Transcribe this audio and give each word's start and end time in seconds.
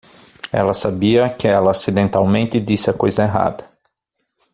Ela 0.51 0.73
sabia 0.73 1.29
que 1.29 1.47
ela 1.47 1.69
acidentalmente 1.69 2.59
disse 2.59 2.89
a 2.89 2.93
coisa 2.95 3.21
errada. 3.21 3.69